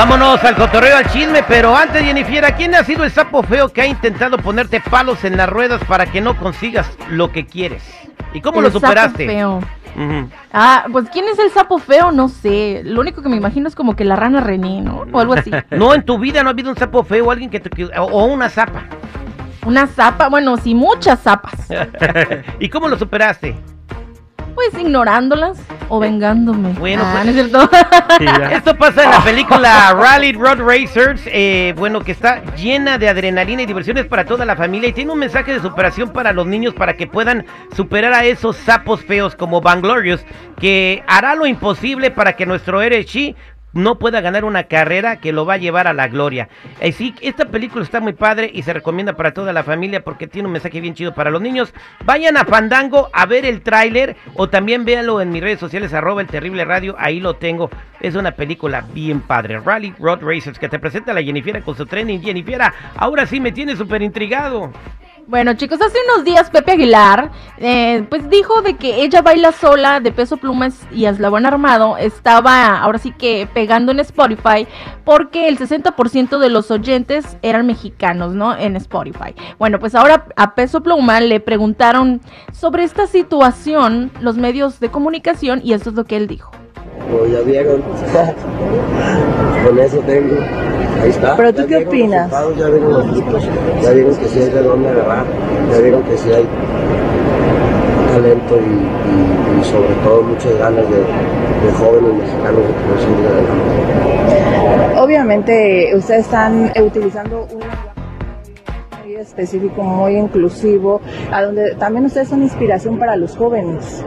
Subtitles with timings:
[0.00, 3.82] Vámonos al cotorreo, al chisme, pero antes, Jennifer, ¿quién ha sido el sapo feo que
[3.82, 7.82] ha intentado ponerte palos en las ruedas para que no consigas lo que quieres?
[8.32, 9.26] ¿Y cómo El lo superaste?
[9.26, 9.60] sapo
[9.98, 10.30] feo.
[10.54, 12.12] Ah, pues ¿quién es el sapo feo?
[12.12, 12.80] No sé.
[12.82, 15.04] Lo único que me imagino es como que la rana René, ¿no?
[15.12, 15.50] O algo así.
[15.70, 17.70] No, en tu vida no ha habido un sapo feo o alguien que te...
[17.98, 18.84] o una zapa.
[19.66, 21.68] Una zapa, bueno, sí, muchas zapas.
[22.58, 23.54] ¿Y cómo lo superaste?
[24.70, 25.58] Pues ignorándolas
[25.88, 26.74] o vengándome.
[26.74, 27.62] Bueno, Ah, pues- ¿no
[28.44, 28.52] es?
[28.52, 33.62] Esto pasa en la película Rally Road Racers, eh, bueno, que está llena de adrenalina
[33.62, 36.74] y diversiones para toda la familia y tiene un mensaje de superación para los niños
[36.74, 40.24] para que puedan superar a esos sapos feos como Vanglorious,
[40.60, 43.34] que hará lo imposible para que nuestro héroe Chi
[43.72, 46.48] no pueda ganar una carrera que lo va a llevar a la gloria.
[46.82, 50.26] Así que esta película está muy padre y se recomienda para toda la familia porque
[50.26, 51.72] tiene un mensaje bien chido para los niños.
[52.04, 56.20] Vayan a Fandango a ver el tráiler o también véanlo en mis redes sociales arroba
[56.20, 57.70] el terrible radio, ahí lo tengo.
[58.00, 59.60] Es una película bien padre.
[59.60, 62.20] Rally Road Racers que te presenta la Jennifiera con su training.
[62.20, 64.72] Jennifiera, ahora sí me tiene súper intrigado.
[65.30, 70.00] Bueno, chicos, hace unos días Pepe Aguilar, eh, pues dijo de que ella baila sola
[70.00, 74.66] de peso plumas y eslabón armado estaba ahora sí que pegando en Spotify
[75.04, 78.56] porque el 60% de los oyentes eran mexicanos, ¿no?
[78.56, 79.36] En Spotify.
[79.56, 82.20] Bueno, pues ahora a peso pluma le preguntaron
[82.52, 86.59] sobre esta situación los medios de comunicación y esto es lo que él dijo.
[87.08, 87.82] Como ya vieron,
[89.66, 90.36] con eso tengo.
[91.02, 91.36] Ahí está.
[91.36, 92.30] Pero ¿tú Ya qué opinas?
[92.30, 93.42] Ya vieron los frutos,
[93.82, 95.24] ya vieron que sí hay de dónde agarrar,
[95.72, 96.46] ya vieron que sí hay
[98.12, 102.62] talento y, y- y sobre todo muchas ganas de, de jóvenes mexicanos
[103.22, 105.00] de adelante.
[105.00, 107.89] Obviamente ustedes están utilizando un lenguaje muy
[109.20, 111.00] específico, muy inclusivo,
[111.32, 114.04] a donde también ustedes son inspiración para los jóvenes.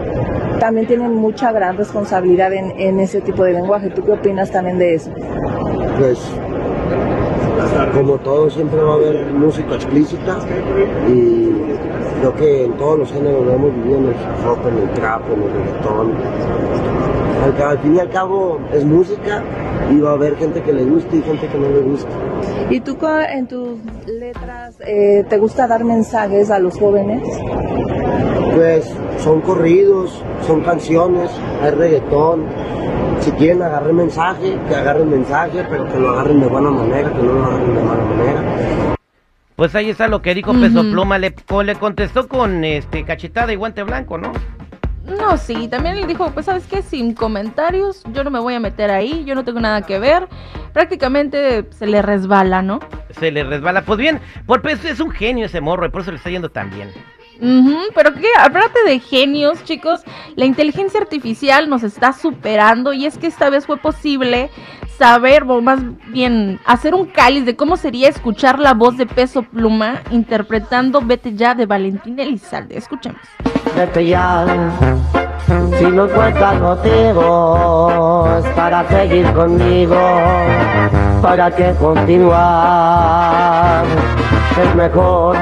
[0.60, 3.90] También tienen mucha gran responsabilidad en, en ese tipo de lenguaje.
[3.90, 5.12] ¿Tú qué opinas también de eso?
[5.98, 6.20] Pues,
[7.94, 10.38] como todo, siempre va a haber música explícita
[11.08, 11.52] y
[12.20, 14.90] creo que en todos los géneros lo hemos vivido, en el hip hop, en el
[14.92, 16.14] trap, en el reggaetón.
[17.44, 19.44] Al, al fin y al cabo es música
[19.92, 22.10] y va a haber gente que le guste y gente que no le guste.
[22.70, 22.98] ¿Y tú
[23.30, 27.22] en tus letras eh, te gusta dar mensajes a los jóvenes?
[28.56, 31.30] Pues son corridos, son canciones,
[31.62, 32.46] hay reggaetón.
[33.22, 37.24] Si quieren agarrar mensaje, que agarren mensaje, pero que lo agarren de buena manera, que
[37.24, 38.94] no lo agarren de mala manera.
[39.56, 41.20] Pues ahí está lo que dijo Peso Pluma.
[41.20, 41.34] Le,
[41.64, 44.34] le contestó con este cachetada y guante blanco, ¿no?
[45.06, 48.60] No, sí, también él dijo, pues sabes qué, sin comentarios, yo no me voy a
[48.60, 50.28] meter ahí, yo no tengo nada que ver.
[50.72, 52.80] Prácticamente se le resbala, ¿no?
[53.20, 53.84] Se le resbala.
[53.84, 56.50] Pues bien, por peso es un genio ese morro y por eso le está yendo
[56.50, 56.90] tan bien.
[57.94, 60.02] Pero que aparte de genios, chicos,
[60.36, 64.50] la inteligencia artificial nos está superando y es que esta vez fue posible
[64.98, 69.44] saber, o más bien hacer un cáliz de cómo sería escuchar la voz de Peso
[69.44, 72.78] Pluma interpretando Vete ya de Valentín Elizalde.
[72.78, 73.20] Escuchemos.
[73.76, 74.46] Vete ya,
[75.80, 79.98] si no encuentras motivos para seguir conmigo,
[81.22, 82.24] para que continuar,
[84.62, 85.36] es mejor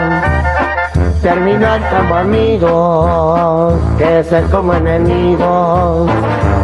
[1.22, 6.10] terminar como amigos que ser como enemigos,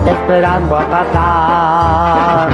[0.05, 2.49] esperando a pasar.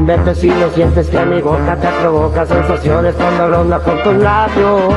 [0.00, 4.94] Vete si no sientes que mi boca te provoca sensaciones cuando ronda por tus labios.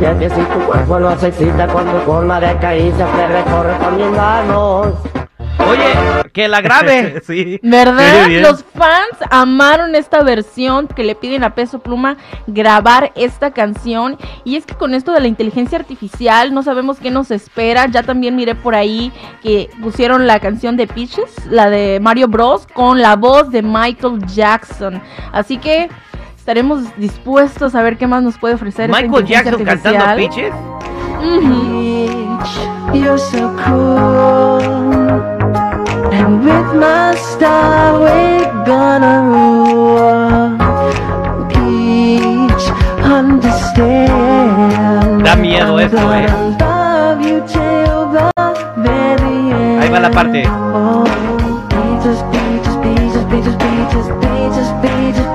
[0.00, 4.16] Ya que si tu cuerpo lo excita cuando forma de caricias te recorre con mis
[4.16, 4.94] manos.
[5.68, 7.22] Oye, que la grabe.
[7.26, 7.60] sí.
[7.62, 8.28] ¿Verdad?
[8.28, 14.18] Los fans amaron esta versión que le piden a Peso Pluma grabar esta canción.
[14.44, 17.86] Y es que con esto de la inteligencia artificial no sabemos qué nos espera.
[17.86, 19.12] Ya también miré por ahí
[19.42, 24.26] que pusieron la canción de Peaches, la de Mario Bros, con la voz de Michael
[24.26, 25.00] Jackson.
[25.32, 25.88] Así que
[26.44, 30.52] estaremos dispuestos a ver qué más nos puede ofrecer Michael Jackson cantando artificial.
[30.52, 30.52] Peaches.
[31.24, 32.38] Ujú.
[32.92, 34.60] You're so cool.
[36.12, 40.58] And with my star we're gonna rule.
[41.48, 42.70] Peach,
[43.02, 44.04] understand.
[45.24, 46.26] Da miedo eso, eh.
[49.80, 50.46] Ahí va la parte.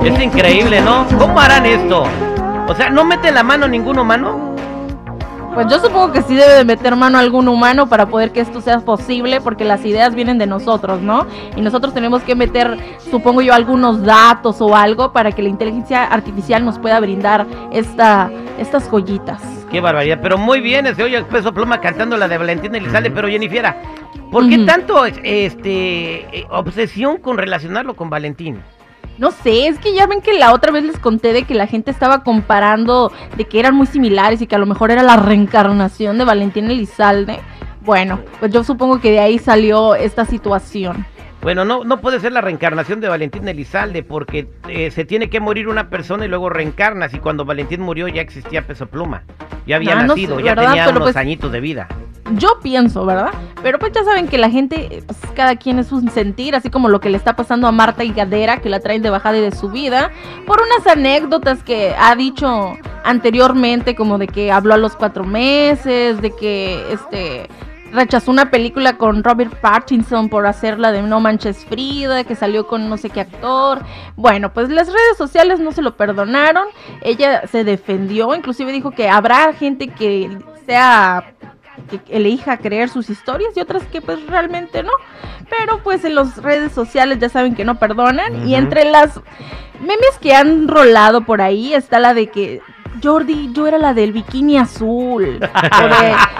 [0.04, 1.06] Es increíble, ¿no?
[1.18, 2.04] ¿Cómo harán esto?
[2.66, 4.50] O sea, ¿no mete la mano ninguno mano?
[5.54, 8.60] Pues yo supongo que sí debe de meter mano algún humano para poder que esto
[8.60, 11.26] sea posible, porque las ideas vienen de nosotros, ¿no?
[11.56, 12.78] Y nosotros tenemos que meter,
[13.10, 18.30] supongo yo, algunos datos o algo para que la inteligencia artificial nos pueda brindar esta,
[18.58, 19.59] estas joyitas.
[19.70, 23.10] Qué barbaridad, pero muy bien, se oye el peso pluma cantando la de Valentín Elizalde,
[23.10, 23.72] pero Jennifer,
[24.32, 25.20] ¿por qué tanto este
[26.36, 28.60] eh, obsesión con relacionarlo con Valentín?
[29.18, 31.68] No sé, es que ya ven que la otra vez les conté de que la
[31.68, 35.16] gente estaba comparando de que eran muy similares y que a lo mejor era la
[35.16, 37.38] reencarnación de Valentín Elizalde.
[37.82, 41.06] Bueno, pues yo supongo que de ahí salió esta situación.
[41.42, 45.38] Bueno, no, no puede ser la reencarnación de Valentín Elizalde porque eh, se tiene que
[45.38, 49.22] morir una persona y luego reencarnas y cuando Valentín murió ya existía Peso Pluma.
[49.70, 50.68] Ya había Ah, no nacido, sé, ya ¿verdad?
[50.70, 51.86] tenía Pero unos pues- añitos de vida.
[52.36, 53.30] Yo pienso, ¿verdad?
[53.62, 56.88] Pero pues ya saben que la gente, pues cada quien es un sentir, así como
[56.88, 59.40] lo que le está pasando a Marta y Gadera, que la traen de bajada y
[59.40, 60.10] de subida,
[60.46, 66.20] por unas anécdotas que ha dicho anteriormente, como de que habló a los cuatro meses,
[66.20, 67.48] de que este
[67.92, 72.88] rechazó una película con Robert Pattinson por hacerla de No Manches Frida, que salió con
[72.88, 73.82] no sé qué actor.
[74.16, 76.68] Bueno, pues las redes sociales no se lo perdonaron.
[77.02, 81.34] Ella se defendió, inclusive dijo que habrá gente que sea
[81.88, 84.92] que elija creer sus historias y otras que pues realmente no.
[85.48, 88.48] Pero pues en las redes sociales ya saben que no perdonan.
[88.48, 89.20] Y entre las
[89.80, 92.60] memes que han rolado por ahí está la de que
[93.02, 95.38] Jordi, yo era la del bikini azul.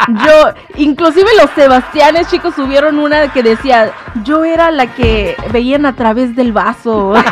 [0.09, 3.93] Yo, inclusive los Sebastianes, chicos, subieron una que decía,
[4.25, 7.15] yo era la que veían a través del vaso.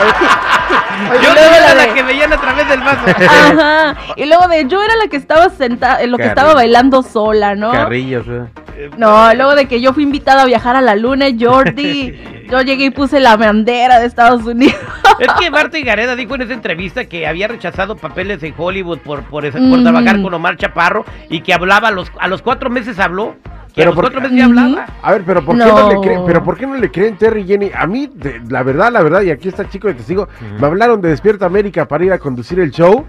[1.22, 3.00] Yo era la la de- que veían a través del vaso.
[3.06, 3.96] Ajá.
[4.16, 7.70] Y luego de yo era la que estaba sentada, lo que estaba bailando sola, ¿no?
[7.72, 8.90] Carrillos, ¿eh?
[8.96, 12.86] No, luego de que yo fui invitada a viajar a la luna, Jordi, yo llegué
[12.86, 14.76] y puse la bandera de Estados Unidos.
[15.20, 19.22] Es que Marta Gareda dijo en esa entrevista que había rechazado papeles en Hollywood por,
[19.24, 19.82] por, ese- por Ujú.
[19.82, 23.34] trabajar con Omar Chaparro y que hablaba a los, a los cuatro meses habló.
[23.74, 24.86] Que Pero a los por- cuatro meses ya hablaba.
[25.02, 25.88] A ver, pero ¿por qué no, No.
[25.90, 26.22] le creen?
[26.26, 27.70] Pero ¿por qué no le creen Terry y Jenny?
[27.76, 30.26] A mí, de- la verdad, la verdad, y aquí está el chico de testigo,
[30.58, 33.04] me hablaron de Despierta América para ir a conducir el show,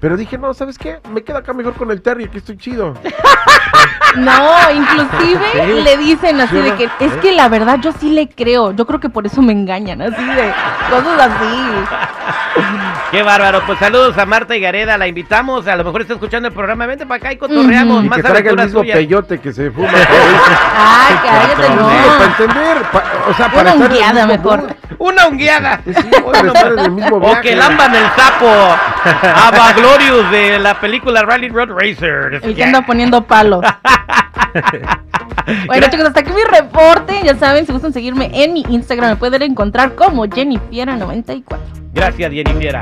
[0.00, 0.98] pero dije, no, ¿sabes qué?
[1.12, 2.94] Me quedo acá mejor con el Terry, aquí estoy chido.
[4.16, 5.82] No, inclusive Sí.
[5.84, 8.72] le dicen así Sí, de que es que la verdad yo sí le creo.
[8.72, 10.52] Yo creo que por eso me engañan, así de
[10.90, 12.89] cosas así.
[13.10, 13.62] Qué bárbaro.
[13.66, 14.96] Pues saludos a Marta y Gareda.
[14.96, 15.66] La invitamos.
[15.66, 16.86] A lo mejor está escuchando el programa.
[16.86, 18.04] Vente para acá y cotorreamos.
[18.04, 19.88] Y Más que traiga el mismo peyote que se fuma.
[20.76, 21.88] Ay, cállate, Digo, no.
[22.18, 24.76] para entender, pa- o sea, para Una ungueada mejor.
[24.98, 25.80] Una ungueada.
[25.84, 25.90] Sí,
[26.90, 32.40] mismo O que lamban el sapo a Vaglorious de la película Rally Road Racer.
[32.42, 33.64] El que anda poniendo palos.
[35.66, 37.20] Bueno, chicos, hasta aquí mi reporte.
[37.24, 41.44] Ya saben, si gustan seguirme en mi Instagram, me pueden encontrar como Jennifiera94.
[41.92, 42.78] Gracias, Jennifer.